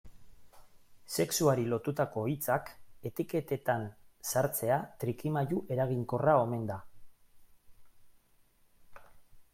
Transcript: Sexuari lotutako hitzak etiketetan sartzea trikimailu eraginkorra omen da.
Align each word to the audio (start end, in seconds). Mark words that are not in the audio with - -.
Sexuari 1.15 1.65
lotutako 1.73 2.23
hitzak 2.31 2.71
etiketetan 3.09 3.85
sartzea 4.31 4.81
trikimailu 5.05 5.63
eraginkorra 5.77 6.37
omen 6.49 6.67
da. 6.71 6.79